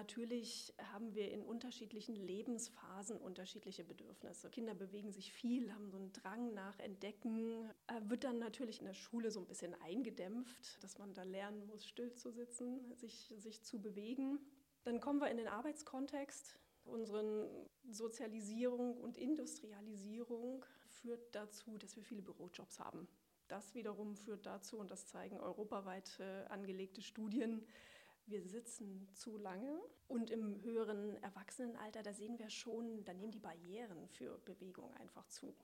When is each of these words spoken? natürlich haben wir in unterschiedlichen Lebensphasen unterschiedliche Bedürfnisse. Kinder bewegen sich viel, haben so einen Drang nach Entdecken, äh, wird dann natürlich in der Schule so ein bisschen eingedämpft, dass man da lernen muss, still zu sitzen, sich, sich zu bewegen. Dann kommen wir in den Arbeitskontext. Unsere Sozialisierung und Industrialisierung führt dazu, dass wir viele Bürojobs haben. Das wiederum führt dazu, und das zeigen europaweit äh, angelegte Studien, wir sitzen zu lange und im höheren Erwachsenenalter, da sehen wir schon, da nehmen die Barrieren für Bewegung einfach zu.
natürlich 0.00 0.72
haben 0.92 1.14
wir 1.14 1.30
in 1.30 1.42
unterschiedlichen 1.42 2.16
Lebensphasen 2.16 3.18
unterschiedliche 3.18 3.84
Bedürfnisse. 3.84 4.48
Kinder 4.48 4.72
bewegen 4.72 5.12
sich 5.12 5.30
viel, 5.30 5.72
haben 5.74 5.90
so 5.90 5.98
einen 5.98 6.12
Drang 6.12 6.54
nach 6.54 6.78
Entdecken, 6.78 7.70
äh, 7.86 8.00
wird 8.08 8.24
dann 8.24 8.38
natürlich 8.38 8.80
in 8.80 8.86
der 8.86 8.94
Schule 8.94 9.30
so 9.30 9.40
ein 9.40 9.46
bisschen 9.46 9.74
eingedämpft, 9.82 10.82
dass 10.82 10.98
man 10.98 11.12
da 11.12 11.22
lernen 11.22 11.66
muss, 11.66 11.86
still 11.86 12.14
zu 12.14 12.30
sitzen, 12.30 12.94
sich, 12.94 13.34
sich 13.36 13.62
zu 13.62 13.78
bewegen. 13.78 14.38
Dann 14.84 15.00
kommen 15.00 15.20
wir 15.20 15.30
in 15.30 15.36
den 15.36 15.48
Arbeitskontext. 15.48 16.58
Unsere 16.84 17.50
Sozialisierung 17.90 18.96
und 18.96 19.18
Industrialisierung 19.18 20.64
führt 20.86 21.34
dazu, 21.34 21.76
dass 21.76 21.94
wir 21.94 22.02
viele 22.02 22.22
Bürojobs 22.22 22.80
haben. 22.80 23.06
Das 23.48 23.74
wiederum 23.74 24.16
führt 24.16 24.46
dazu, 24.46 24.78
und 24.78 24.90
das 24.90 25.06
zeigen 25.06 25.38
europaweit 25.40 26.18
äh, 26.20 26.46
angelegte 26.48 27.02
Studien, 27.02 27.66
wir 28.30 28.42
sitzen 28.46 29.08
zu 29.12 29.36
lange 29.36 29.80
und 30.08 30.30
im 30.30 30.62
höheren 30.62 31.16
Erwachsenenalter, 31.22 32.02
da 32.02 32.12
sehen 32.12 32.38
wir 32.38 32.48
schon, 32.48 33.04
da 33.04 33.12
nehmen 33.12 33.32
die 33.32 33.40
Barrieren 33.40 34.08
für 34.08 34.38
Bewegung 34.44 34.94
einfach 34.94 35.26
zu. 35.28 35.54